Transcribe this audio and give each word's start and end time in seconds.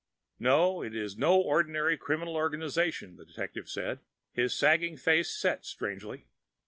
"No, 0.39 0.81
it 0.81 0.95
is 0.95 1.15
no 1.15 1.39
ordinary 1.39 1.95
criminal 1.95 2.33
organization," 2.35 3.17
the 3.17 3.23
detective 3.23 3.69
said. 3.69 3.99
His 4.33 4.55
sagging 4.57 4.97
face 4.97 5.29
set 5.29 5.63
strangely. 5.63 6.25